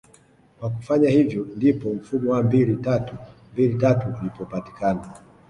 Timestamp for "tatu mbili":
2.75-3.75